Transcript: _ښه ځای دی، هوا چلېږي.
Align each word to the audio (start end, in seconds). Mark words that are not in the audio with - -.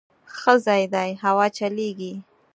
_ښه 0.37 0.53
ځای 0.65 0.83
دی، 0.93 1.09
هوا 1.23 1.45
چلېږي. 1.57 2.13